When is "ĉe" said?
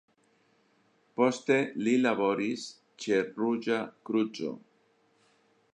3.05-3.21